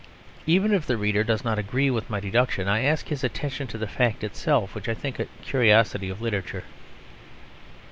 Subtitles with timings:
[0.47, 3.77] Even if the reader does not agree with my deduction, I ask his attention to
[3.77, 6.63] the fact itself, which I think a curiosity of literature.